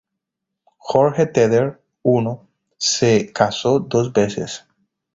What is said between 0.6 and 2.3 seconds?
Jorge Terter I